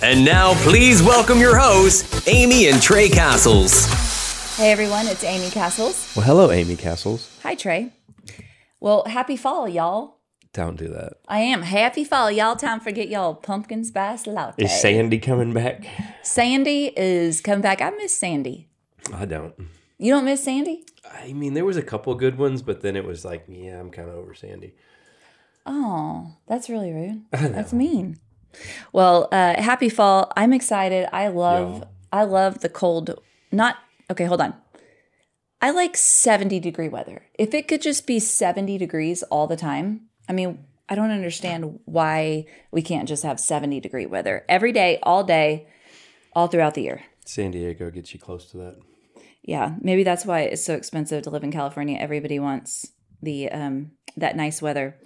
[0.00, 3.86] And now, please welcome your hosts, Amy and Trey Castles.
[4.56, 6.12] Hey everyone, it's Amy Castles.
[6.14, 7.36] Well, hello, Amy Castles.
[7.42, 7.92] Hi, Trey.
[8.78, 10.18] Well, happy fall, y'all.
[10.52, 11.14] Don't do that.
[11.26, 11.62] I am.
[11.62, 12.54] Happy fall, y'all.
[12.54, 14.62] Time for get y'all pumpkin spice latte.
[14.62, 15.84] Is Sandy coming back?
[16.22, 17.82] Sandy is coming back.
[17.82, 18.68] I miss Sandy.
[19.12, 19.52] I don't.
[19.98, 20.84] You don't miss Sandy?
[21.12, 23.90] I mean, there was a couple good ones, but then it was like, yeah, I'm
[23.90, 24.74] kind of over Sandy.
[25.66, 27.24] Oh, that's really rude.
[27.32, 27.48] I know.
[27.48, 28.20] That's mean.
[28.92, 30.32] Well, uh, happy fall.
[30.36, 31.08] I'm excited.
[31.12, 31.84] I love Yeah.
[32.10, 33.20] I love the cold.
[33.52, 33.76] Not
[34.10, 34.54] okay, hold on.
[35.60, 37.26] I like 70 degree weather.
[37.38, 41.80] If it could just be 70 degrees all the time, I mean, I don't understand
[41.84, 45.66] why we can't just have 70 degree weather every day, all day,
[46.32, 47.02] all throughout the year.
[47.24, 48.76] San Diego gets you close to that.
[49.42, 51.98] Yeah, maybe that's why it's so expensive to live in California.
[51.98, 54.96] Everybody wants the um that nice weather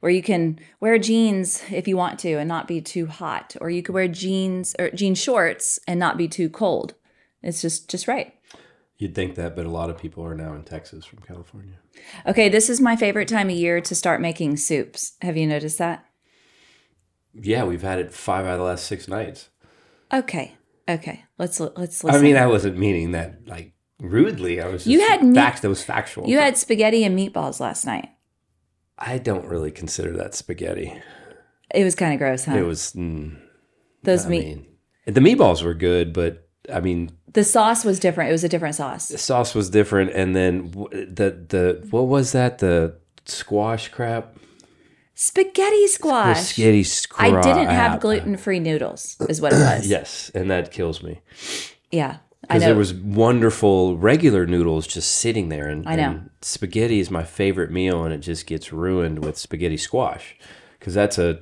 [0.00, 3.68] where you can wear jeans if you want to and not be too hot or
[3.70, 6.94] you could wear jeans or jean shorts and not be too cold.
[7.42, 8.34] It's just just right.
[8.96, 11.76] You'd think that, but a lot of people are now in Texas from California.
[12.26, 15.12] Okay, this is my favorite time of year to start making soups.
[15.22, 16.04] Have you noticed that?
[17.32, 19.48] Yeah, we've had it five out of the last six nights.
[20.12, 20.56] Okay.
[20.88, 21.24] Okay.
[21.38, 22.20] Let's let's listen.
[22.20, 24.60] I mean, I wasn't meaning that like rudely.
[24.60, 26.28] I was just You had facts that was factual.
[26.28, 28.08] you had spaghetti and meatballs last night.
[29.00, 31.00] I don't really consider that spaghetti.
[31.74, 32.56] It was kind of gross, huh?
[32.56, 32.92] It was.
[32.92, 33.38] Mm,
[34.02, 34.66] Those I meat mean,
[35.06, 38.28] the meatballs were good, but I mean, the sauce was different.
[38.30, 39.08] It was a different sauce.
[39.08, 42.58] the sauce was different, and then the the what was that?
[42.58, 44.36] The squash crap.
[45.14, 46.40] Spaghetti squash.
[46.40, 47.32] Spaghetti squash.
[47.34, 49.86] I didn't have gluten free noodles, is what it was.
[49.86, 51.20] Yes, and that kills me
[51.90, 52.18] Yeah.
[52.50, 56.10] Because there was wonderful regular noodles just sitting there, and I know.
[56.10, 60.36] and spaghetti is my favorite meal, and it just gets ruined with spaghetti squash
[60.78, 61.40] because that's a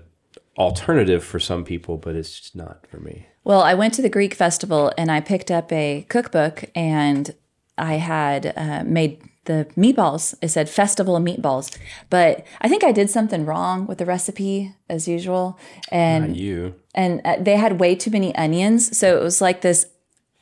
[0.58, 3.26] alternative for some people, but it's just not for me.
[3.44, 7.34] well, I went to the Greek festival and I picked up a cookbook and
[7.78, 10.34] I had uh, made the meatballs.
[10.42, 11.76] It said festival of meatballs,
[12.10, 15.58] but I think I did something wrong with the recipe as usual.
[15.90, 16.74] And Not you.
[16.94, 19.86] and uh, they had way too many onions, so it was like this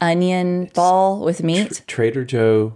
[0.00, 1.82] onion ball with meat.
[1.86, 2.74] Trader Joe,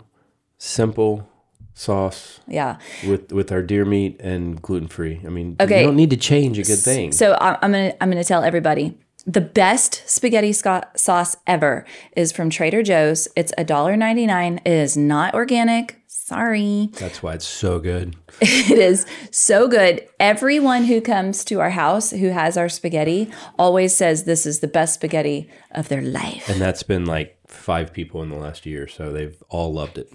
[0.59, 1.29] simple
[1.75, 2.77] sauce Yeah.
[3.07, 5.21] with with our deer meat and gluten free.
[5.25, 5.81] I mean, Okay.
[5.81, 7.13] you don't need to change a good thing.
[7.13, 11.85] So I'm gonna I'm gonna tell everybody the best spaghetti sco- sauce ever
[12.17, 13.29] is from Trader Joe's.
[13.37, 14.59] It's $1.99.
[14.59, 15.97] It is not organic.
[16.07, 16.91] Sorry.
[16.93, 18.17] That's why it's so good.
[18.41, 20.07] It is so good.
[20.21, 24.69] Everyone who comes to our house who has our spaghetti always says this is the
[24.69, 26.49] best spaghetti of their life.
[26.49, 30.11] And that's been like five people in the last year, so they've all loved it.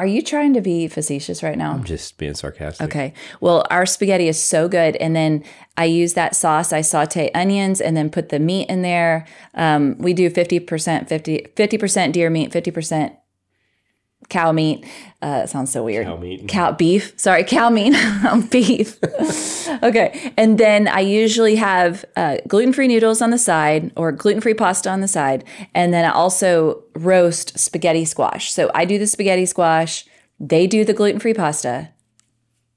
[0.00, 1.72] Are you trying to be facetious right now?
[1.72, 2.86] I'm just being sarcastic.
[2.86, 3.12] Okay.
[3.42, 4.96] Well, our spaghetti is so good.
[4.96, 5.44] And then
[5.76, 6.72] I use that sauce.
[6.72, 9.26] I saute onions and then put the meat in there.
[9.52, 13.14] Um, we do 50%, 50, 50% deer meat, 50%
[14.30, 14.86] cow meat.
[15.20, 16.06] Uh, sounds so weird.
[16.06, 16.48] Cow meat.
[16.48, 17.12] Cow beef.
[17.16, 17.94] Sorry, cow meat.
[18.50, 18.98] beef.
[19.82, 20.32] okay.
[20.38, 24.54] And then I usually have uh, gluten free noodles on the side or gluten free
[24.54, 25.44] pasta on the side.
[25.74, 28.50] And then I also roast spaghetti squash.
[28.50, 30.06] So I do the spaghetti squash,
[30.38, 31.90] they do the gluten free pasta.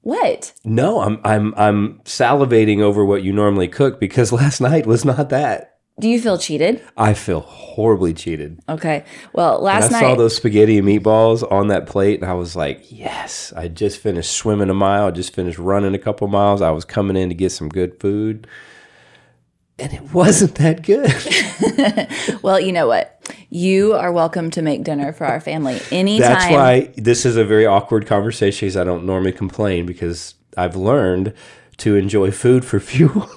[0.02, 0.52] What?
[0.64, 5.30] No, I'm I'm I'm salivating over what you normally cook because last night was not
[5.30, 5.73] that.
[6.00, 6.82] Do you feel cheated?
[6.96, 8.58] I feel horribly cheated.
[8.68, 9.04] Okay.
[9.32, 10.04] Well, last I night.
[10.04, 13.68] I saw those spaghetti and meatballs on that plate, and I was like, "Yes!" I
[13.68, 15.06] just finished swimming a mile.
[15.06, 16.60] I just finished running a couple miles.
[16.62, 18.48] I was coming in to get some good food,
[19.78, 21.12] and it wasn't that good.
[22.42, 23.20] well, you know what?
[23.50, 26.32] You are welcome to make dinner for our family anytime.
[26.32, 30.74] That's why this is a very awkward conversation because I don't normally complain because I've
[30.74, 31.34] learned
[31.78, 33.30] to enjoy food for fuel.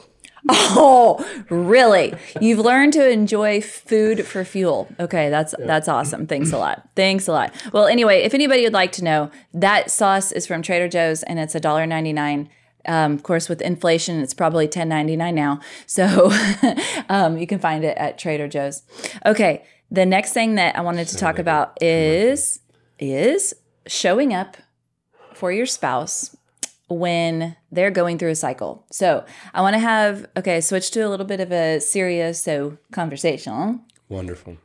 [0.80, 2.14] Oh, really?
[2.40, 4.88] You've learned to enjoy food for fuel.
[5.00, 6.28] Okay, that's that's awesome.
[6.28, 6.88] Thanks a lot.
[6.96, 7.54] Thanks a lot.
[7.74, 11.40] Well, anyway, if anybody would like to know, that sauce is from Trader Joe's and
[11.40, 12.50] it's $1.99.
[12.86, 15.60] Um, of course, with inflation, it's probably $10.99 now.
[15.86, 16.32] So
[17.10, 18.84] um, you can find it at Trader Joe's.
[19.26, 22.60] Okay, the next thing that I wanted to talk about is
[23.00, 23.54] is
[23.88, 24.58] showing up
[25.34, 26.36] for your spouse
[26.90, 28.86] when they're going through a cycle.
[28.92, 32.78] So I want to have okay, switch to a little bit of a serious so
[32.92, 33.80] conversational.
[34.10, 34.58] Wonderful.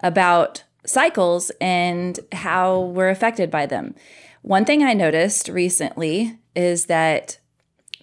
[0.00, 3.94] about cycles and how we're affected by them.
[4.42, 7.38] One thing I noticed recently is that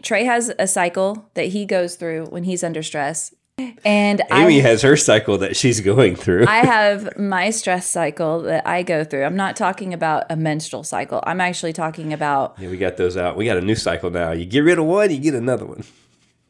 [0.01, 3.33] Trey has a cycle that he goes through when he's under stress.
[3.85, 6.45] And Amy I, has her cycle that she's going through.
[6.47, 9.25] I have my stress cycle that I go through.
[9.25, 11.21] I'm not talking about a menstrual cycle.
[11.25, 13.35] I'm actually talking about yeah, we got those out.
[13.37, 14.31] We got a new cycle now.
[14.31, 15.83] You get rid of one, you get another one.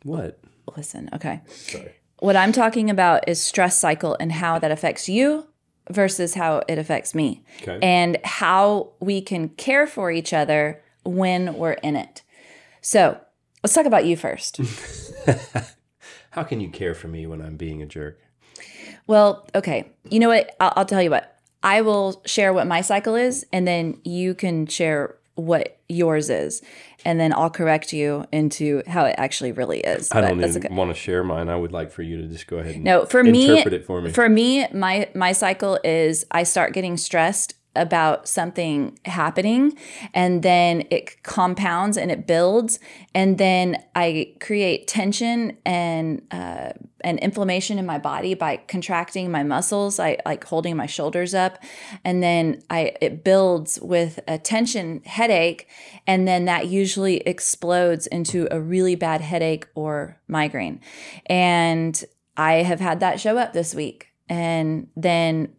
[0.03, 0.39] What?
[0.77, 1.41] listen, okay.
[1.47, 1.93] Sorry.
[2.19, 5.47] What I'm talking about is stress cycle and how that affects you
[5.89, 7.43] versus how it affects me.
[7.61, 7.79] Okay.
[7.81, 12.21] And how we can care for each other when we're in it.
[12.81, 13.19] So,
[13.61, 14.61] let's talk about you first.
[16.33, 18.19] How can you care for me when I'm being a jerk?
[19.05, 19.91] well, okay.
[20.09, 20.55] You know what?
[20.59, 21.37] I'll, I'll tell you what.
[21.61, 26.63] I will share what my cycle is, and then you can share what yours is.
[27.05, 30.11] And then I'll correct you into how it actually really is.
[30.11, 30.73] I don't even okay.
[30.73, 31.49] want to share mine.
[31.49, 33.85] I would like for you to just go ahead and No, for me, interpret it
[33.85, 34.11] for me.
[34.11, 39.77] For me, my my cycle is I start getting stressed about something happening,
[40.13, 42.79] and then it compounds and it builds,
[43.15, 49.43] and then I create tension and uh, and inflammation in my body by contracting my
[49.43, 49.99] muscles.
[49.99, 51.57] I like holding my shoulders up,
[52.03, 55.67] and then I it builds with a tension headache,
[56.05, 60.79] and then that usually explodes into a really bad headache or migraine,
[61.25, 62.03] and
[62.37, 64.07] I have had that show up this week.
[64.29, 65.53] And then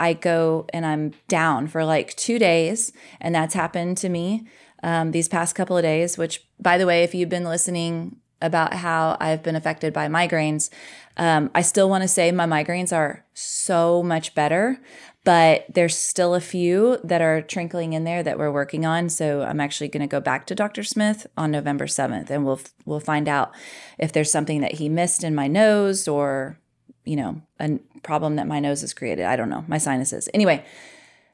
[0.00, 2.92] I go and I'm down for like two days.
[3.20, 4.48] And that's happened to me
[4.82, 8.72] um, these past couple of days, which, by the way, if you've been listening about
[8.72, 10.70] how I've been affected by migraines,
[11.18, 14.80] um, I still want to say my migraines are so much better.
[15.22, 19.10] But there's still a few that are trickling in there that we're working on.
[19.10, 20.82] So I'm actually going to go back to Dr.
[20.82, 23.54] Smith on November 7th, and we'll we'll find out
[23.98, 26.58] if there's something that he missed in my nose or
[27.04, 29.24] you know, a problem that my nose has created.
[29.24, 30.28] I don't know, my sinuses.
[30.34, 30.64] Anyway,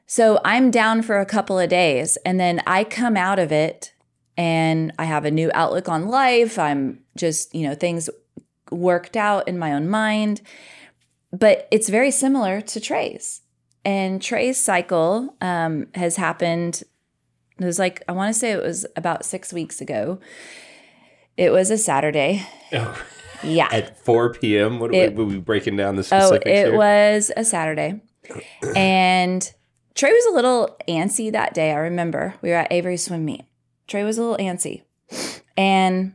[0.05, 3.93] so I'm down for a couple of days and then I come out of it
[4.37, 6.57] and I have a new outlook on life.
[6.57, 8.09] I'm just, you know, things
[8.71, 10.41] worked out in my own mind.
[11.31, 13.41] But it's very similar to Trey's.
[13.83, 16.83] And Trey's cycle um, has happened,
[17.59, 20.19] it was like, I want to say it was about six weeks ago.
[21.35, 22.45] It was a Saturday.
[23.43, 23.67] Yeah.
[23.71, 26.75] At 4 p.m., what It- were we breaking down the Oh, it here?
[26.75, 28.01] was a Saturday.
[28.75, 29.51] and
[29.95, 31.71] Trey was a little antsy that day.
[31.71, 33.45] I remember we were at Avery swim meet.
[33.87, 34.83] Trey was a little antsy
[35.55, 36.13] and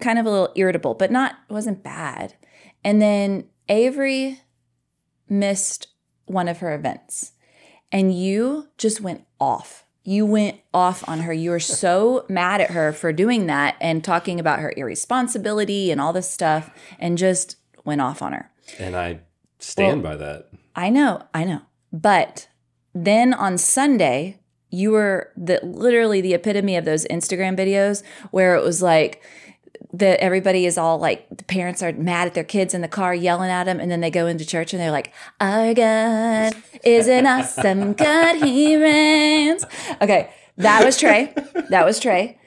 [0.00, 2.34] kind of a little irritable, but not wasn't bad.
[2.82, 4.40] And then Avery
[5.28, 5.88] missed
[6.26, 7.32] one of her events.
[7.92, 11.32] And you just went off you went off on her.
[11.32, 16.00] You were so mad at her for doing that and talking about her irresponsibility and
[16.00, 18.50] all this stuff and just went off on her.
[18.78, 19.20] And I
[19.58, 20.48] stand by that.
[20.74, 21.62] I know, I know.
[21.92, 22.48] But
[22.94, 24.40] then on Sunday,
[24.70, 29.22] you were the literally the epitome of those Instagram videos where it was like
[29.92, 33.14] that everybody is all like the parents are mad at their kids in the car
[33.14, 36.52] yelling at them and then they go into church and they're like our god
[36.84, 39.64] is an awesome god he reigns.
[40.00, 41.32] Okay that was trey.
[41.70, 42.38] That was trey.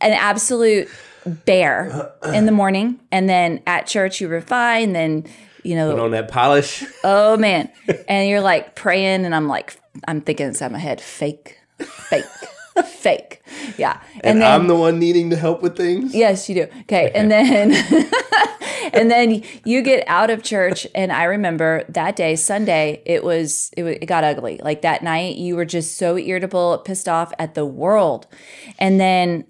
[0.00, 0.88] An absolute
[1.24, 5.24] bear in the morning and then at church you were fine then
[5.62, 6.82] you know Put on that polish.
[7.04, 7.70] oh man.
[8.08, 9.78] And you're like praying and i'm like
[10.08, 12.24] i'm thinking inside my head fake fake
[12.86, 13.42] fake
[13.78, 16.14] yeah And, I'm the one needing to help with things.
[16.14, 16.66] Yes, you do.
[16.82, 17.10] Okay.
[17.14, 17.72] And then
[18.92, 23.70] and then you get out of church and I remember that day, Sunday, it was
[23.76, 24.60] it, it got ugly.
[24.62, 28.26] Like that night you were just so irritable, pissed off at the world.
[28.78, 29.46] And then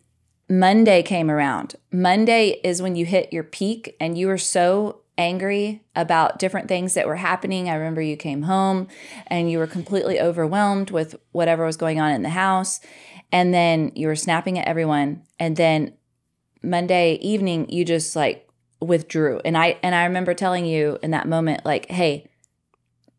[0.48, 1.76] Monday came around.
[1.92, 6.94] Monday is when you hit your peak and you were so angry about different things
[6.94, 7.68] that were happening.
[7.68, 8.88] I remember you came home
[9.26, 12.80] and you were completely overwhelmed with whatever was going on in the house.
[13.30, 15.22] And then you were snapping at everyone.
[15.38, 15.94] And then
[16.62, 18.48] Monday evening you just like
[18.80, 19.40] withdrew.
[19.44, 22.30] And I and I remember telling you in that moment like, "Hey,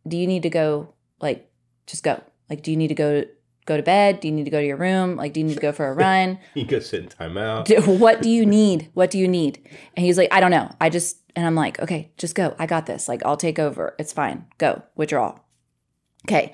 [0.08, 1.50] do you need to go like
[1.88, 2.22] just go?
[2.50, 3.26] Like do you need to go
[3.66, 4.20] go to bed?
[4.20, 5.16] Do you need to go to your room?
[5.16, 6.40] Like do you need to go for a run?
[6.56, 8.00] You go sit in timeout.
[8.00, 8.90] What do you need?
[8.94, 9.60] What do you need?"
[9.96, 10.70] And he's like, "I don't know.
[10.82, 12.56] I just and I'm like, "Okay, just go.
[12.60, 13.08] I got this.
[13.08, 13.96] Like I'll take over.
[14.00, 14.46] It's fine.
[14.58, 14.84] Go.
[14.96, 15.40] Withdraw."
[16.28, 16.54] Okay.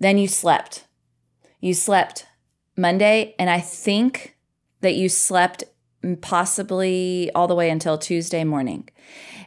[0.00, 0.86] Then you slept.
[1.60, 2.26] You slept
[2.76, 4.36] Monday and I think
[4.80, 5.64] that you slept
[6.20, 8.88] possibly all the way until Tuesday morning.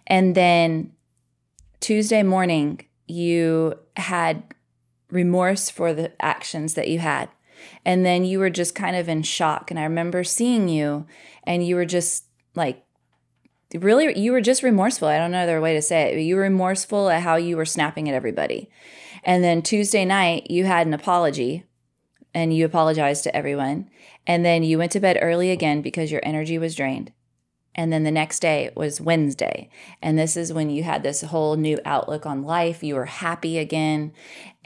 [0.08, 0.94] And then
[1.80, 4.44] Tuesday morning, you had
[5.12, 7.30] remorse for the actions that you had.
[7.86, 9.70] And then you were just kind of in shock.
[9.70, 11.06] And I remember seeing you,
[11.44, 12.84] and you were just like,
[13.76, 15.08] really, you were just remorseful.
[15.08, 16.16] I don't know other way to say it.
[16.16, 18.70] But you were remorseful at how you were snapping at everybody.
[19.24, 21.66] And then Tuesday night, you had an apology
[22.34, 23.90] and you apologized to everyone.
[24.26, 27.12] And then you went to bed early again because your energy was drained.
[27.76, 29.70] And then the next day was Wednesday.
[30.02, 32.84] And this is when you had this whole new outlook on life.
[32.84, 34.14] You were happy again.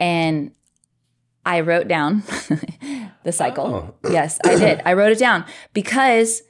[0.00, 0.52] And
[1.44, 2.22] I wrote down
[3.24, 3.94] the cycle.
[4.04, 4.10] Oh.
[4.10, 4.80] Yes, I did.
[4.86, 5.44] I wrote it down
[5.74, 6.42] because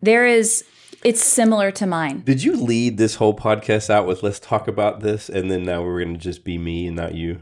[0.00, 0.64] there is,
[1.04, 2.20] it's similar to mine.
[2.20, 5.82] Did you lead this whole podcast out with let's talk about this and then now
[5.82, 7.40] we're going to just be me and not you?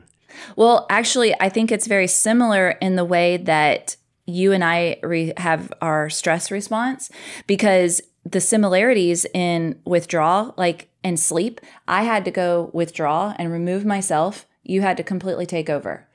[0.57, 5.33] Well, actually, I think it's very similar in the way that you and I re-
[5.37, 7.11] have our stress response
[7.47, 13.85] because the similarities in withdrawal, like and sleep, I had to go withdraw and remove
[13.85, 14.47] myself.
[14.63, 16.07] You had to completely take over.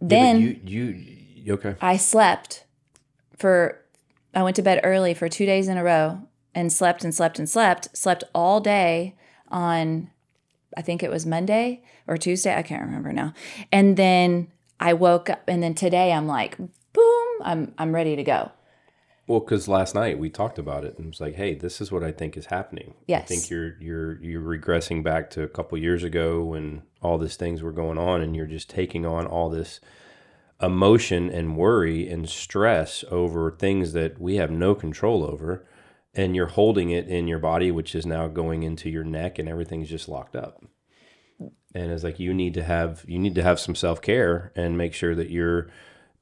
[0.00, 1.76] Then you you you- okay.
[1.80, 2.64] I slept
[3.38, 3.80] for,
[4.34, 6.20] I went to bed early for two days in a row
[6.56, 9.14] and slept and slept and slept, slept all day
[9.48, 10.10] on,
[10.76, 12.56] I think it was Monday or Tuesday.
[12.56, 13.34] I can't remember now.
[13.70, 14.48] And then
[14.80, 18.50] I woke up and then today I'm like, boom, I'm, I'm ready to go.
[19.28, 21.92] Well, because last night we talked about it and it was like, hey, this is
[21.92, 22.94] what I think is happening.
[23.06, 23.24] Yes.
[23.24, 27.36] I think you're you're you're regressing back to a couple years ago when all these
[27.36, 29.80] things were going on, and you're just taking on all this
[30.62, 35.66] emotion and worry and stress over things that we have no control over,
[36.16, 39.48] and you're holding it in your body, which is now going into your neck, and
[39.48, 40.64] everything's just locked up.
[41.38, 44.78] And it's like you need to have you need to have some self care and
[44.78, 45.68] make sure that you're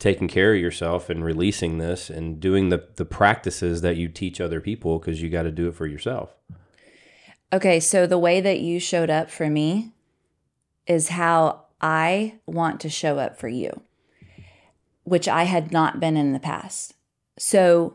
[0.01, 4.41] taking care of yourself and releasing this and doing the the practices that you teach
[4.41, 6.35] other people because you got to do it for yourself.
[7.53, 9.93] Okay, so the way that you showed up for me
[10.89, 13.81] is how I want to show up for you,
[15.05, 16.95] which I had not been in the past.
[17.39, 17.95] So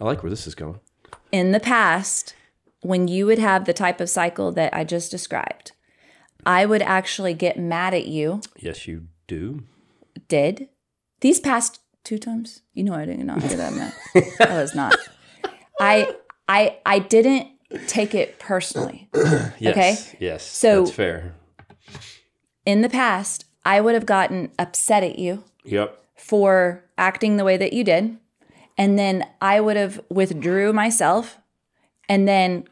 [0.00, 0.80] I like where this is going.
[1.34, 2.34] In the past,
[2.80, 5.72] when you would have the type of cycle that I just described,
[6.46, 8.40] I would actually get mad at you.
[8.56, 9.64] Yes, you do.
[10.28, 10.68] Did
[11.20, 12.62] these past two times?
[12.72, 13.92] You know, I did not get that mad.
[14.40, 14.94] I was not.
[15.80, 16.14] I
[16.46, 17.48] I I didn't
[17.88, 19.08] take it personally.
[19.12, 19.60] Yes.
[19.66, 19.96] Okay.
[20.20, 20.44] Yes.
[20.46, 21.34] So- that's fair.
[22.64, 25.98] In the past, I would have gotten upset at you Yep.
[26.16, 28.16] for acting the way that you did,
[28.76, 31.38] and then I would have withdrew myself,
[32.08, 32.64] and then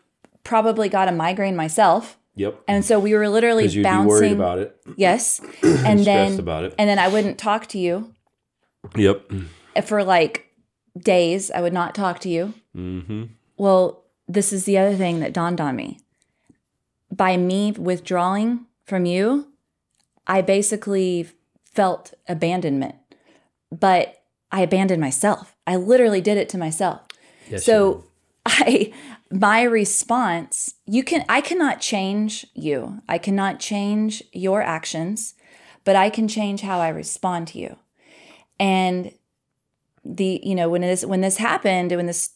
[0.44, 2.18] probably got a migraine myself.
[2.34, 2.62] Yep.
[2.66, 4.08] And so we were literally you'd be bouncing.
[4.08, 5.40] worried about it, Yes.
[5.62, 6.74] And then about it.
[6.78, 8.14] and then I wouldn't talk to you
[8.96, 9.30] Yep.
[9.84, 10.46] for like
[10.98, 11.50] days.
[11.50, 12.54] I would not talk to you.
[12.76, 13.24] Mm-hmm.
[13.58, 15.98] Well, this is the other thing that dawned on me.
[17.10, 19.48] By me withdrawing from you,
[20.26, 21.28] I basically
[21.64, 22.94] felt abandonment
[23.70, 25.51] but I abandoned myself.
[25.66, 27.00] I literally did it to myself.
[27.48, 28.04] Yes, so
[28.46, 28.92] I
[29.30, 33.00] my response, you can I cannot change you.
[33.08, 35.34] I cannot change your actions,
[35.84, 37.76] but I can change how I respond to you.
[38.60, 39.12] And
[40.04, 42.30] the you know when this when this happened when this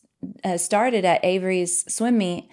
[0.45, 2.49] uh, started at Avery's swim meet,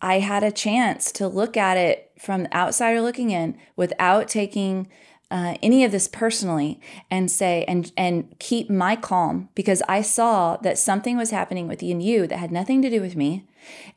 [0.00, 4.88] I had a chance to look at it from the outsider looking in without taking
[5.30, 6.80] uh, any of this personally
[7.10, 11.82] and say and and keep my calm because I saw that something was happening with
[11.82, 13.46] you that had nothing to do with me,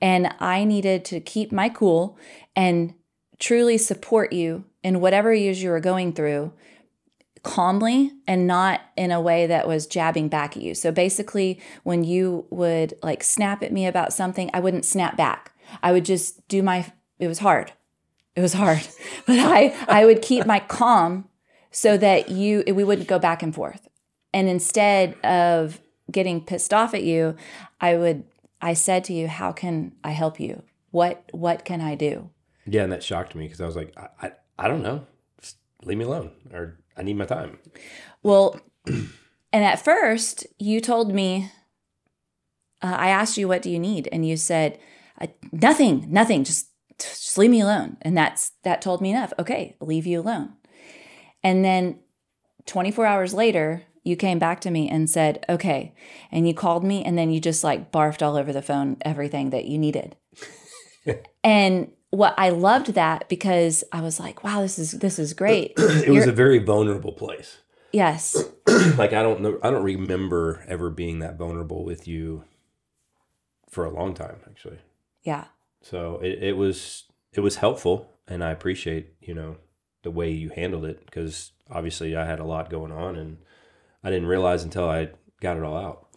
[0.01, 2.17] and I needed to keep my cool
[2.55, 2.93] and
[3.37, 6.53] truly support you in whatever is you were going through
[7.43, 10.75] calmly and not in a way that was jabbing back at you.
[10.75, 15.53] So basically, when you would like snap at me about something, I wouldn't snap back.
[15.81, 17.71] I would just do my, it was hard.
[18.35, 18.87] It was hard,
[19.25, 21.27] but I, I would keep my calm
[21.71, 23.87] so that you, we wouldn't go back and forth.
[24.33, 25.79] And instead of
[26.11, 27.35] getting pissed off at you,
[27.81, 28.23] I would,
[28.61, 30.63] I said to you, how can I help you?
[30.91, 32.29] What, what can I do?
[32.65, 35.05] Yeah, and that shocked me because I was like, I, I, I don't know.
[35.41, 37.59] Just leave me alone, or I need my time.
[38.21, 39.09] Well, and
[39.53, 41.51] at first you told me,
[42.81, 44.07] uh, I asked you, what do you need?
[44.11, 44.79] And you said,
[45.51, 46.68] nothing, nothing, just,
[46.99, 47.97] just leave me alone.
[48.01, 49.33] And that's, that told me enough.
[49.39, 50.53] Okay, I'll leave you alone.
[51.43, 51.99] And then
[52.65, 55.93] 24 hours later, you came back to me and said, okay.
[56.31, 59.51] And you called me and then you just like barfed all over the phone everything
[59.51, 60.15] that you needed.
[61.43, 65.73] and what I loved that because I was like, wow, this is this is great.
[65.77, 67.59] it was a very vulnerable place.
[67.91, 68.35] yes.
[68.97, 72.45] like I don't know I don't remember ever being that vulnerable with you
[73.69, 74.79] for a long time actually.
[75.23, 75.45] Yeah.
[75.81, 79.57] So it, it was it was helpful and I appreciate, you know,
[80.03, 83.37] the way you handled it because obviously I had a lot going on and
[84.03, 85.09] I didn't realize until I
[85.41, 86.07] got it all out.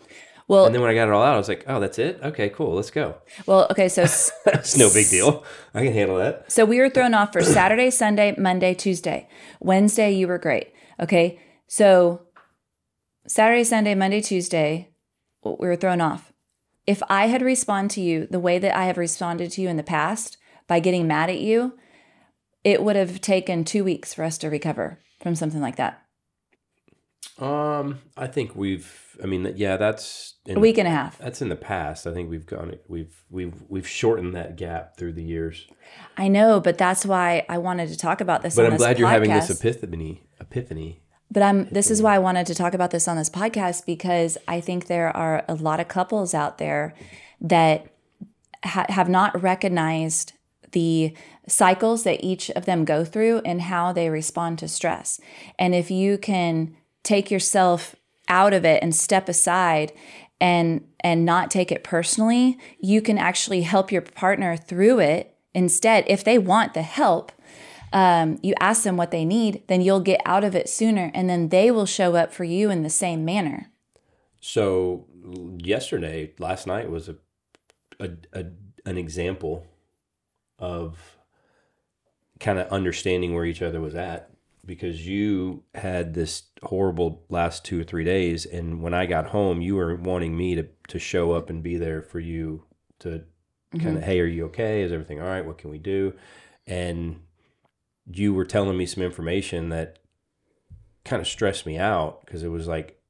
[0.49, 2.19] Well, And then when I got it all out, I was like, "Oh, that's it.
[2.23, 2.75] Okay, cool.
[2.75, 3.16] Let's go.
[3.47, 4.02] well, okay, so
[4.47, 5.45] It's no big deal.
[5.73, 9.28] I can handle that." So we were thrown off for Saturday, Sunday, Monday, Tuesday.
[9.61, 10.73] Wednesday, you were great.
[11.00, 11.40] Okay.
[11.69, 12.23] So
[13.26, 14.91] Saturday, Sunday, Monday, Tuesday,
[15.45, 16.31] we were thrown off.
[16.86, 19.76] If I had responded to you the way that I have responded to you in
[19.76, 21.78] the past by getting mad at you,
[22.64, 26.02] it would have taken two weeks for us to recover from something like that.
[27.38, 28.99] Um, I think we've.
[29.23, 31.18] I mean, yeah, that's in, A week and a half.
[31.18, 32.06] That's in the past.
[32.06, 32.75] I think we've gone.
[32.88, 35.66] We've we've we've shortened that gap through the years.
[36.16, 38.56] I know, but that's why I wanted to talk about this.
[38.56, 40.25] But I'm this glad you're having this epiphany.
[40.40, 41.01] Epiphany.
[41.32, 44.36] But I'm this is why I wanted to talk about this on this podcast because
[44.47, 46.95] I think there are a lot of couples out there
[47.40, 47.86] that
[48.62, 50.34] ha- have not recognized
[50.73, 51.14] the
[51.49, 55.21] cycles that each of them go through and how they respond to stress.
[55.58, 57.97] And if you can take yourself
[58.28, 59.92] out of it and step aside
[60.38, 66.04] and and not take it personally, you can actually help your partner through it instead
[66.08, 67.32] if they want the help
[67.93, 71.28] um, you ask them what they need, then you'll get out of it sooner, and
[71.28, 73.71] then they will show up for you in the same manner.
[74.41, 75.07] So
[75.59, 77.17] yesterday, last night was a,
[78.00, 78.47] a, a
[78.85, 79.67] an example
[80.59, 81.17] of
[82.41, 84.31] kind of understanding where each other was at
[84.67, 89.61] because you had this horrible last two or three days and when I got home
[89.61, 92.65] you were wanting me to to show up and be there for you
[93.00, 93.23] to
[93.78, 94.83] kind of hey are you okay?
[94.83, 95.47] Is everything all right?
[95.47, 96.15] What can we do?
[96.67, 97.21] And
[98.10, 99.99] you were telling me some information that
[101.04, 103.00] kind of stressed me out because it was like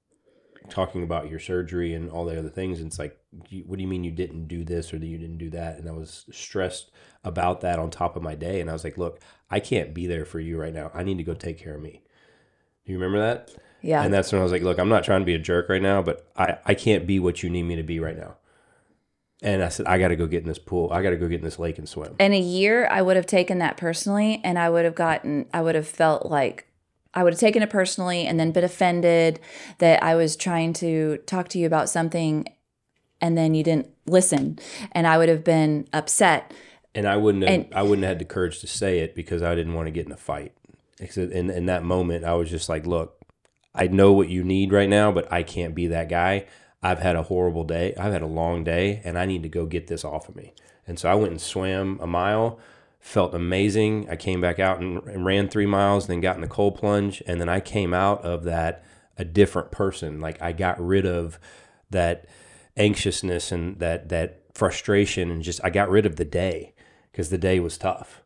[0.69, 2.79] talking about your surgery and all the other things.
[2.79, 3.19] And it's like,
[3.67, 5.79] what do you mean you didn't do this or that you didn't do that?
[5.79, 6.91] And I was stressed
[7.25, 8.61] about that on top of my day.
[8.61, 10.91] And I was like, look, I can't be there for you right now.
[10.95, 12.03] I need to go take care of me.
[12.85, 13.55] Do you remember that?
[13.81, 14.03] Yeah.
[14.03, 15.83] And that's when I was like, look, I'm not trying to be a jerk right
[15.83, 18.37] now, but I, I can't be what you need me to be right now.
[19.45, 20.89] And I said, I got to go get in this pool.
[20.93, 22.15] I got to go get in this lake and swim.
[22.21, 25.63] in a year, I would have taken that personally, and I would have gotten, I
[25.63, 26.69] would have felt like
[27.13, 29.41] I would have taken it personally and then been offended
[29.79, 32.47] that I was trying to talk to you about something
[33.21, 34.59] and then you didn't listen.
[34.93, 36.53] And I would have been upset.
[36.95, 39.43] and I wouldn't have, And- I wouldn't have had the courage to say it because
[39.43, 40.53] I didn't want to get in a fight.
[41.01, 43.17] Except in in that moment, I was just like, "Look,
[43.75, 46.45] I know what you need right now, but I can't be that guy.
[46.83, 47.95] I've had a horrible day.
[47.97, 50.53] I've had a long day, and I need to go get this off of me."
[50.87, 52.59] And so I went and swam a mile,
[53.01, 54.09] felt amazing.
[54.11, 57.41] I came back out and, ran three miles, then got in the cold plunge, and
[57.41, 58.83] then I came out of that
[59.19, 60.21] a different person.
[60.21, 61.39] Like I got rid of
[61.91, 62.27] that
[62.77, 66.75] anxiousness and that that frustration, and just I got rid of the day
[67.11, 68.22] because the day was tough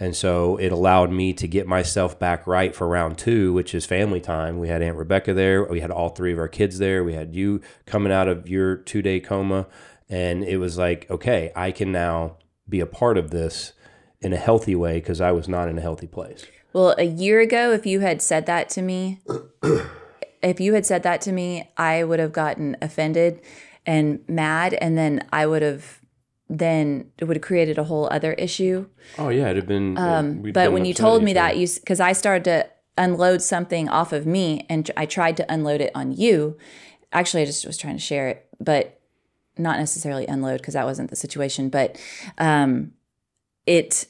[0.00, 3.84] And so it allowed me to get myself back right for round two, which is
[3.84, 4.58] family time.
[4.58, 5.64] We had Aunt Rebecca there.
[5.64, 7.02] We had all three of our kids there.
[7.02, 9.66] We had you coming out of your two day coma.
[10.08, 12.36] And it was like, okay, I can now
[12.68, 13.72] be a part of this
[14.20, 16.46] in a healthy way because I was not in a healthy place.
[16.72, 19.20] Well, a year ago, if you had said that to me,
[20.42, 23.40] if you had said that to me, I would have gotten offended
[23.84, 24.74] and mad.
[24.74, 26.00] And then I would have
[26.48, 28.86] then it would have created a whole other issue.
[29.18, 29.96] Oh yeah, it'd have been.
[29.98, 33.88] uh, Um, but when you told me that, you because I started to unload something
[33.88, 36.56] off of me, and I tried to unload it on you.
[37.12, 39.00] Actually, I just was trying to share it, but
[39.56, 41.68] not necessarily unload because that wasn't the situation.
[41.68, 42.00] But
[42.38, 42.92] um,
[43.66, 44.06] it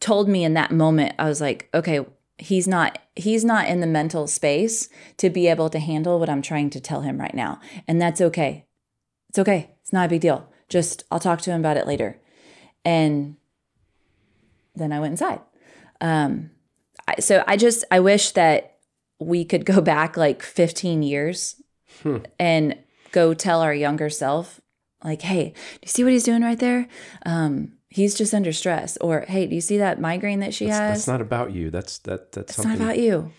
[0.00, 2.04] told me in that moment, I was like, okay,
[2.36, 6.42] he's not he's not in the mental space to be able to handle what I'm
[6.42, 8.66] trying to tell him right now, and that's okay.
[9.30, 9.70] It's okay.
[9.82, 10.48] It's not a big deal.
[10.68, 12.18] Just I'll talk to him about it later,
[12.84, 13.36] and
[14.76, 15.40] then I went inside.
[16.00, 16.50] Um,
[17.06, 18.76] I, so I just I wish that
[19.18, 21.60] we could go back like 15 years
[22.38, 22.76] and
[23.12, 24.60] go tell our younger self,
[25.02, 26.86] like, hey, do you see what he's doing right there?
[27.26, 28.96] Um, he's just under stress.
[28.98, 30.88] Or hey, do you see that migraine that she That's, has?
[30.98, 31.70] that's not about you.
[31.70, 32.32] That's that.
[32.32, 32.78] That's it's something.
[32.78, 33.32] not about you.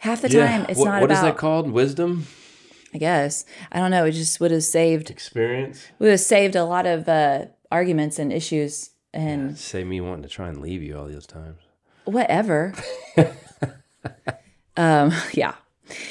[0.00, 0.46] Half the Yeah.
[0.46, 1.26] time, it's what, not what is about.
[1.34, 1.70] that called?
[1.70, 2.26] Wisdom,
[2.94, 4.04] I guess I don't know.
[4.04, 5.86] It just would have saved experience.
[5.98, 10.28] would have saved a lot of uh, arguments and issues and save me wanting to
[10.28, 11.58] try and leave you all those times.
[12.04, 12.74] whatever.
[14.76, 15.54] um, yeah.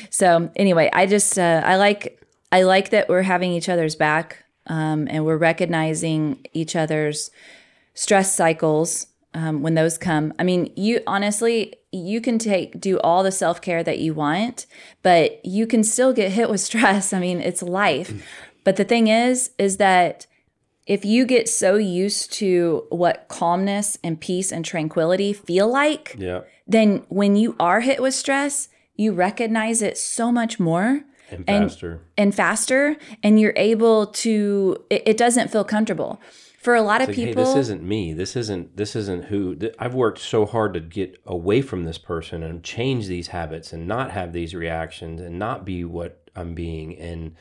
[0.09, 4.43] So anyway, I just uh, I like I like that we're having each other's back
[4.67, 7.31] um, and we're recognizing each other's
[7.93, 10.33] stress cycles um, when those come.
[10.39, 14.65] I mean, you honestly you can take do all the self care that you want,
[15.03, 17.13] but you can still get hit with stress.
[17.13, 18.11] I mean, it's life.
[18.63, 20.25] But the thing is, is that
[20.87, 26.41] if you get so used to what calmness and peace and tranquility feel like, Yeah,
[26.67, 31.69] then when you are hit with stress, you recognize it so much more and And-
[31.71, 32.01] faster.
[32.17, 36.19] and faster, and you're able to, it, it doesn't feel comfortable.
[36.65, 38.11] For a lot of Like, hey, people, this isn't me.
[38.11, 38.75] This isn't.
[38.75, 39.55] This isn't who.
[39.55, 43.71] Th- I've worked so hard to get away from this person and change these habits
[43.71, 46.97] and not have these reactions and not be what I'm being.
[46.97, 47.35] And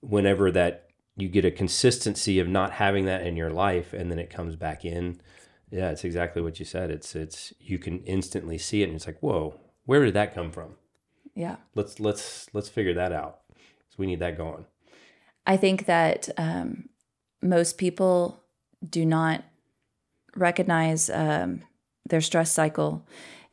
[0.00, 4.18] whenever that you get a consistency of not having that in your life, and then
[4.18, 5.20] it comes back in.
[5.70, 6.90] Yeah, it's exactly what you said.
[6.90, 10.50] It's it's you can instantly see it, and it's like, whoa, where did that come
[10.50, 10.76] from?
[11.34, 11.56] yeah.
[11.74, 13.40] Let's let's let's figure that out.
[13.90, 14.64] So we need that going.
[15.46, 16.88] I think that um,
[17.42, 18.42] most people
[18.88, 19.44] do not
[20.34, 21.62] recognize um,
[22.08, 23.06] their stress cycle,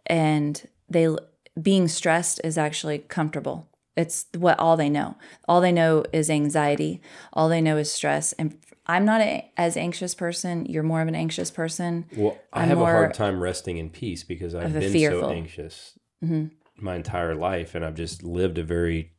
[0.05, 1.15] and they
[1.61, 3.67] being stressed is actually comfortable.
[3.95, 5.15] It's what all they know.
[5.47, 6.99] All they know is anxiety.
[7.31, 8.33] All they know is stress.
[8.33, 8.57] And
[8.87, 10.65] I'm not a, as anxious person.
[10.65, 12.05] You're more of an anxious person.
[12.17, 15.29] Well, I I'm have a hard time resting in peace because I've been fearful.
[15.29, 16.51] so anxious Mhm.
[16.75, 19.11] my entire life, and I've just lived a very,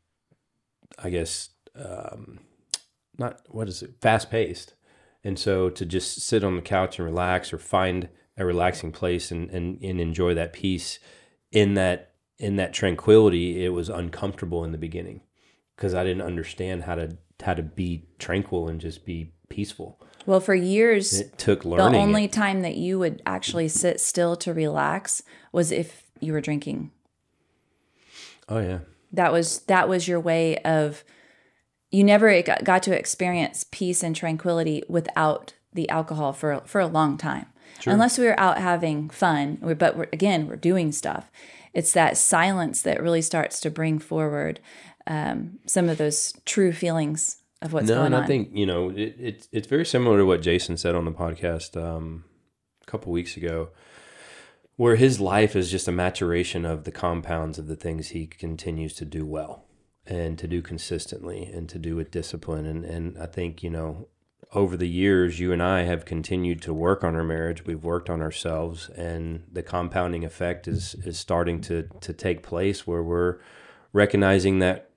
[0.98, 2.40] I guess, um,
[3.16, 4.74] not what is it, fast paced,
[5.24, 9.30] and so to just sit on the couch and relax or find a relaxing place
[9.30, 10.98] and and, and enjoy that peace
[11.50, 15.20] in that in that tranquility, it was uncomfortable in the beginning
[15.76, 20.00] because I didn't understand how to how to be tranquil and just be peaceful.
[20.26, 22.00] Well, for years, It took the learning.
[22.00, 22.02] it.
[22.02, 26.90] only time that you would actually sit still to relax was if you were drinking.
[28.48, 28.78] oh yeah.
[29.12, 31.04] that was that was your way of
[31.94, 37.16] you never got, to experience peace and tranquility without the alcohol for for a long
[37.16, 37.46] time.
[37.86, 41.30] Unless we were out having fun but we're, again we're doing stuff.
[41.72, 44.60] It's that silence that really starts to bring forward
[45.06, 48.22] um, some of those true feelings of what's no, going and on.
[48.22, 51.12] I think you know it, it's it's very similar to what Jason said on the
[51.12, 52.24] podcast um,
[52.82, 53.68] a couple weeks ago,
[54.76, 58.94] where his life is just a maturation of the compounds of the things he continues
[58.94, 59.64] to do well
[60.06, 62.66] and to do consistently and to do with discipline.
[62.66, 64.08] And and I think you know
[64.52, 67.66] over the years, you and I have continued to work on our marriage.
[67.66, 72.86] We've worked on ourselves, and the compounding effect is is starting to to take place
[72.86, 73.38] where we're
[73.92, 74.90] recognizing that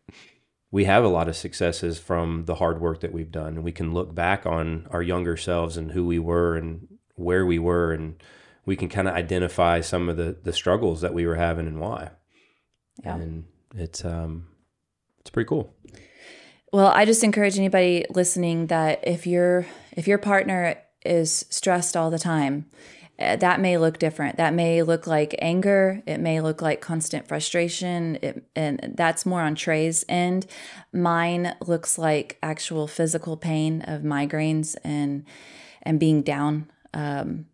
[0.69, 3.71] we have a lot of successes from the hard work that we've done and we
[3.71, 7.93] can look back on our younger selves and who we were and where we were
[7.93, 8.21] and
[8.65, 11.79] we can kind of identify some of the the struggles that we were having and
[11.79, 12.09] why
[13.03, 13.15] Yeah.
[13.15, 14.47] and it's um
[15.27, 15.73] it's pretty cool
[16.71, 22.11] Well, I just encourage anybody listening that if your if your partner is stressed all
[22.11, 22.65] the time,
[23.19, 24.37] uh, that may look different.
[24.37, 26.03] That may look like anger.
[26.05, 28.19] It may look like constant frustration.
[28.21, 30.45] It, and that's more on Trey's end.
[30.93, 35.25] Mine looks like actual physical pain of migraines and
[35.81, 36.69] and being down.
[36.93, 37.47] Um,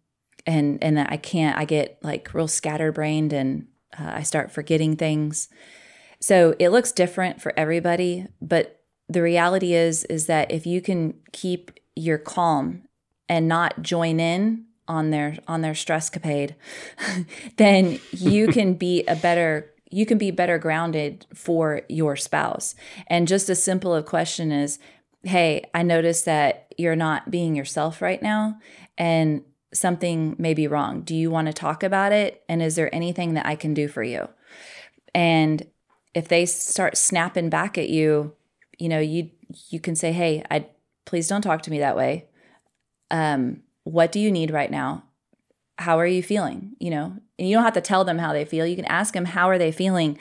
[0.46, 1.58] and and I can't.
[1.58, 5.48] I get like real scatterbrained, and uh, I start forgetting things.
[6.24, 11.16] So it looks different for everybody, but the reality is is that if you can
[11.34, 12.84] keep your calm
[13.28, 16.56] and not join in on their on their stress capade,
[17.58, 22.74] then you can be a better you can be better grounded for your spouse.
[23.08, 24.80] And just as simple a question is,
[25.24, 28.60] hey, I noticed that you're not being yourself right now
[28.98, 31.02] and something may be wrong.
[31.02, 32.46] Do you want to talk about it?
[32.48, 34.30] And is there anything that I can do for you?
[35.14, 35.68] And
[36.14, 38.34] if they start snapping back at you,
[38.78, 39.30] you know, you
[39.70, 40.68] you can say, "Hey, I
[41.06, 42.26] please don't talk to me that way.
[43.12, 45.04] Um, what do you need right now?
[45.78, 46.76] How are you feeling?
[46.80, 48.66] You know, and you don't have to tell them how they feel.
[48.66, 50.18] You can ask them how are they feeling.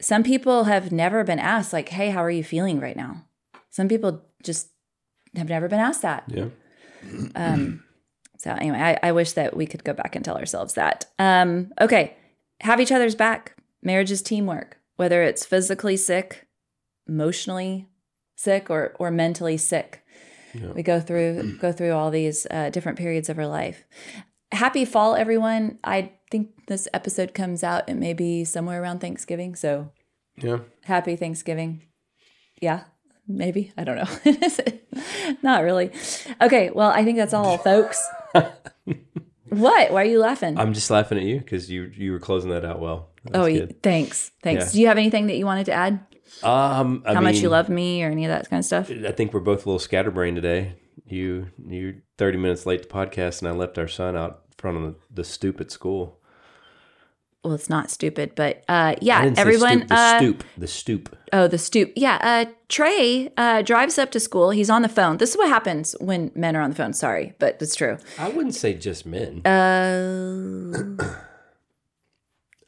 [0.00, 3.24] Some people have never been asked like, "Hey, how are you feeling right now?"
[3.70, 4.68] Some people just
[5.36, 6.24] have never been asked that.
[6.28, 6.48] Yeah.
[7.36, 7.84] Um,
[8.38, 11.06] so anyway, I, I wish that we could go back and tell ourselves that.
[11.18, 12.16] Um, okay,
[12.60, 13.56] have each other's back.
[13.82, 16.46] Marriage is teamwork, whether it's physically sick,
[17.08, 17.88] emotionally
[18.36, 20.04] sick, or or mentally sick.
[20.54, 20.72] Yeah.
[20.72, 23.84] We go through go through all these uh, different periods of our life.
[24.52, 25.78] Happy fall, everyone!
[25.84, 27.88] I think this episode comes out.
[27.88, 29.90] It may be somewhere around Thanksgiving, so
[30.36, 30.58] Yeah.
[30.84, 31.82] happy Thanksgiving.
[32.60, 32.84] Yeah,
[33.26, 33.72] maybe.
[33.76, 34.32] I don't know.
[35.42, 35.90] Not really.
[36.40, 38.02] Okay, well, I think that's all, folks.
[38.34, 39.92] what?
[39.92, 40.58] Why are you laughing?
[40.58, 43.10] I'm just laughing at you because you you were closing that out well.
[43.34, 43.82] Oh, good.
[43.82, 44.32] thanks.
[44.42, 44.66] Thanks.
[44.66, 44.72] Yeah.
[44.72, 46.00] Do you have anything that you wanted to add?
[46.42, 48.90] Um, I How much you love me or any of that kind of stuff?
[48.90, 50.74] I think we're both a little scatterbrained today.
[51.06, 54.76] You you're 30 minutes late to podcast, and I left our son out in front
[54.76, 56.18] of the, the stoop at school.
[57.44, 59.78] Well, it's not stupid, but uh, yeah, everyone.
[59.78, 61.16] stoop, the uh, stoop, the stoop.
[61.32, 61.92] Oh, the stoop.
[61.94, 62.18] Yeah.
[62.20, 64.50] Uh, Trey uh, drives up to school.
[64.50, 65.18] He's on the phone.
[65.18, 66.92] This is what happens when men are on the phone.
[66.92, 67.96] Sorry, but it's true.
[68.18, 69.46] I wouldn't say just men.
[69.46, 71.14] Uh,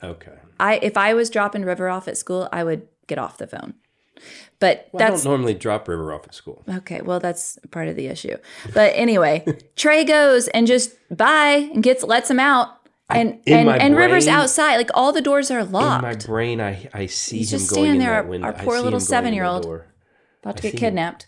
[0.02, 0.32] okay.
[0.58, 3.74] I if I was dropping River off at school, I would get off the phone.
[4.58, 6.62] But Well, I that's don't normally drop River off at school.
[6.68, 7.00] okay.
[7.00, 8.36] Well, that's part of the issue.
[8.74, 9.44] But anyway,
[9.76, 12.68] Trey goes and just bye and gets lets him out,
[13.08, 14.76] and in and, and River's outside.
[14.76, 15.60] Like all the doors are
[15.96, 18.30] In my brain, I I see He's him just going standing in there, that our-
[18.30, 18.46] window.
[18.48, 19.62] our poor little him the seven-year-old.
[19.62, 19.86] door.
[20.42, 20.78] About to I get him.
[20.80, 21.26] kidnapped.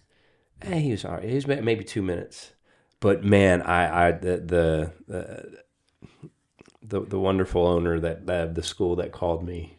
[0.62, 1.24] Eh, he was all right.
[1.28, 2.52] He was maybe two minutes,
[3.00, 5.56] but man, I, I the the uh,
[6.82, 9.78] the, the wonderful owner that uh, the school that called me.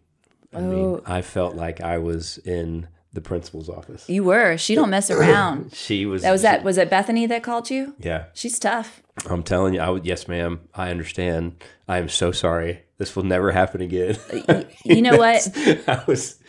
[0.54, 1.02] I mean, Oh.
[1.06, 4.08] I felt like I was in the principal's office.
[4.10, 4.58] You were.
[4.58, 5.74] She don't mess around.
[5.76, 6.22] She was.
[6.24, 6.64] That was that.
[6.64, 7.96] Was it Bethany that called you?
[8.00, 9.02] Yeah, She's tough.
[9.30, 9.80] I'm telling you.
[9.82, 10.06] I would.
[10.06, 10.62] Yes, ma'am.
[10.74, 11.64] I understand.
[11.88, 12.82] I am so sorry.
[12.98, 14.18] This will never happen again.
[14.86, 15.48] You know what?
[15.88, 16.40] I was.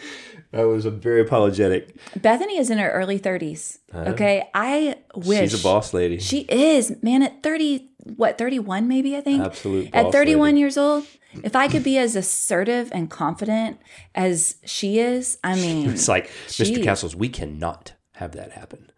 [0.52, 1.96] I was very apologetic.
[2.14, 3.78] Bethany is in her early 30s.
[3.92, 4.48] Okay.
[4.54, 5.50] I wish.
[5.50, 6.20] She's a boss lady.
[6.20, 9.42] She is, man, at 30, what, 31 maybe, I think?
[9.42, 10.60] Absolute At 31 lady.
[10.60, 11.04] years old,
[11.42, 13.78] if I could be as assertive and confident
[14.14, 16.70] as she is, I mean, It's like, Jeez.
[16.70, 16.82] Mr.
[16.84, 18.90] Castles, we cannot have that happen.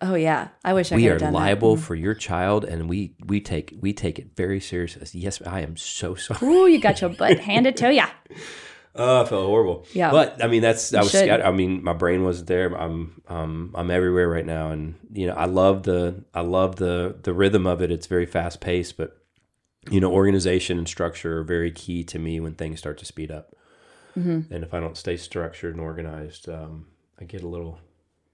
[0.00, 1.44] oh yeah, I wish I we could are have done Mm-hmm.
[1.44, 5.60] liable for your child and we we take we take it very seriously yes i
[5.60, 6.46] am so sorry that.
[6.46, 8.06] Ooh, you got your butt handed to ya.
[8.96, 10.10] oh i felt horrible Yeah.
[10.10, 11.24] but i mean that's i was should.
[11.24, 15.26] scat- i mean my brain wasn't there i'm um i'm everywhere right now and you
[15.26, 18.96] know i love the i love the the rhythm of it it's very fast paced
[18.96, 19.16] but
[19.90, 23.30] you know organization and structure are very key to me when things start to speed
[23.30, 23.50] up
[24.16, 24.54] Mm-hmm.
[24.54, 26.86] and if i don't stay structured and organized um
[27.20, 27.80] i get a little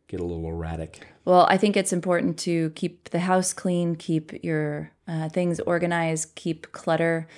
[0.09, 4.43] get a little erratic Well, I think it's important to keep the house clean, keep
[4.45, 7.29] your uh, things organized, keep clutter.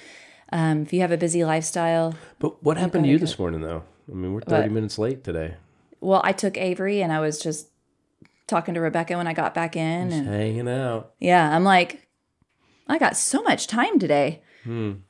[0.53, 3.83] Um, if you have a busy lifestyle, but what happened to you this morning though
[4.11, 5.55] i mean we're 30 minutes late today
[6.03, 7.69] well, I took Avery and I was just
[8.49, 12.09] talking to Rebecca when I got back in, and hanging out Yeah, I'm like,
[12.89, 14.43] I got so much time today.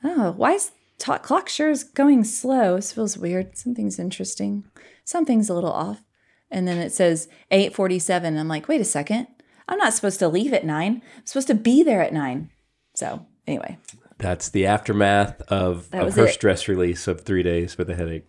[0.03, 2.75] Oh, why is t- clock sure is going slow?
[2.75, 3.57] This feels weird.
[3.57, 4.65] Something's interesting.
[5.03, 6.03] Something's a little off.
[6.51, 8.37] And then it says 8:47.
[8.39, 9.27] I'm like, wait a second.
[9.67, 11.01] I'm not supposed to leave at nine.
[11.17, 12.51] I'm supposed to be there at nine.
[12.93, 13.79] So anyway,
[14.23, 16.33] That's the aftermath of, of her it.
[16.33, 18.25] stress release of three days with a headache.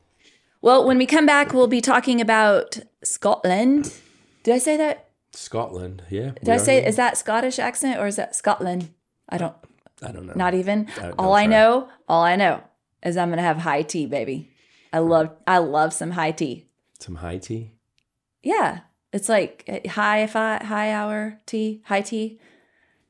[0.61, 3.95] well, when we come back, we'll be talking about Scotland.
[4.43, 5.11] Did I say that?
[5.31, 6.33] Scotland, yeah.
[6.43, 8.91] Did I say is that Scottish accent or is that Scotland?
[9.29, 9.55] I don't.
[10.03, 10.33] I don't know.
[10.35, 10.89] Not even.
[11.17, 12.61] all I know, all I know
[13.05, 14.51] is I'm gonna have high tea, baby.
[14.93, 16.67] I love, I love some high tea.
[16.99, 17.73] Some high tea.
[18.43, 18.81] Yeah,
[19.13, 22.41] it's like uh, high fi high hour tea, high tea.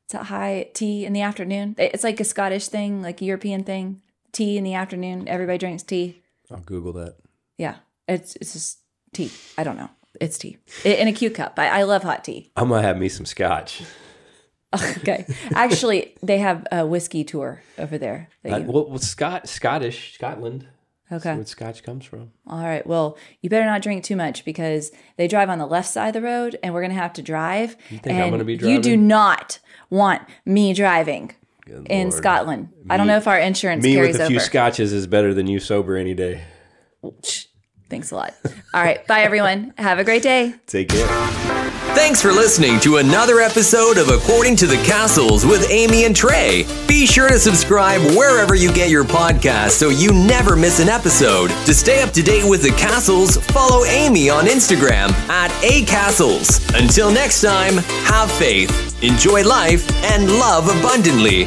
[0.05, 1.75] It's a high tea in the afternoon.
[1.79, 4.03] It's like a Scottish thing, like a European thing.
[4.33, 5.29] Tea in the afternoon.
[5.29, 6.23] Everybody drinks tea.
[6.51, 7.17] I'll Google that.
[7.57, 8.79] Yeah, it's it's just
[9.13, 9.31] tea.
[9.57, 9.89] I don't know.
[10.21, 11.59] It's tea in cute cup.
[11.59, 12.51] I, I love hot tea.
[12.57, 13.83] I'm gonna have me some scotch.
[14.75, 15.25] okay.
[15.55, 18.29] Actually, they have a whiskey tour over there.
[18.45, 20.67] Uh, you- well, well, Scott, Scottish, Scotland.
[21.15, 21.37] That's Okay.
[21.37, 22.33] where Scotch comes from.
[22.47, 22.87] All right.
[22.87, 26.15] Well, you better not drink too much because they drive on the left side of
[26.15, 27.77] the road and we're going to have to drive.
[27.91, 28.75] You think I'm gonna be driving?
[28.77, 29.59] You do not
[29.91, 31.33] want me driving
[31.87, 32.13] in Lord.
[32.15, 32.69] Scotland.
[32.91, 34.45] I don't know if our insurance Me carries with a few over.
[34.45, 36.43] scotches is better than you sober any day.
[37.91, 38.35] Thanks a lot.
[38.73, 39.07] All right.
[39.07, 39.73] Bye, everyone.
[39.79, 40.55] Have a great day.
[40.67, 41.41] Take care.
[41.95, 46.67] Thanks for listening to another episode of According to the Castles with Amy and Trey.
[46.89, 51.49] Be sure to subscribe wherever you get your podcast so you never miss an episode.
[51.67, 56.61] To stay up to date with the Castles, follow Amy on Instagram at acastles.
[56.79, 61.47] Until next time, have faith, enjoy life, and love abundantly.